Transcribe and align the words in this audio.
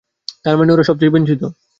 তার 0.45 0.55
মানে 0.57 0.71
ওরা 0.71 0.83
সব 0.83 0.95
চেয়ে 0.99 1.13
বঞ্চিত। 1.13 1.41